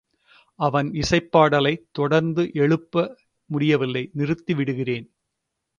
[0.59, 3.05] அவன் இசைப்பாடலைத் தொடர்ந்து எழுப்ப
[3.49, 5.07] முடியவில்லை நிறுத்தி விடுகிறான்.